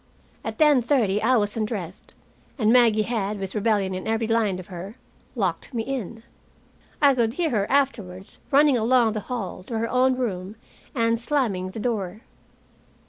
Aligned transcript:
At 0.43 0.57
ten 0.57 0.81
thirty 0.81 1.21
I 1.21 1.37
was 1.37 1.55
undressed, 1.55 2.15
and 2.57 2.73
Maggie 2.73 3.03
had, 3.03 3.37
with 3.39 3.53
rebellion 3.53 3.93
in 3.93 4.07
every 4.07 4.25
line 4.25 4.57
of 4.57 4.65
her, 4.65 4.95
locked 5.35 5.75
me 5.75 5.83
in. 5.83 6.23
I 6.99 7.13
could 7.13 7.35
hear 7.35 7.51
her, 7.51 7.69
afterwards 7.69 8.39
running 8.49 8.75
along 8.77 9.13
the 9.13 9.19
hall 9.29 9.61
to 9.65 9.77
her 9.77 9.87
own 9.87 10.15
room 10.17 10.55
and 10.95 11.19
slamming 11.19 11.69
the 11.69 11.79
door. 11.79 12.21